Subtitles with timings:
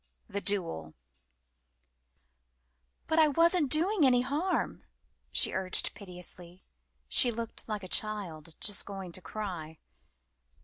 [0.27, 0.95] THE DUEL
[3.05, 4.83] "BUT I wasn't doing any harm,"
[5.31, 6.63] she urged piteously.
[7.07, 9.77] She looked like a child just going to cry.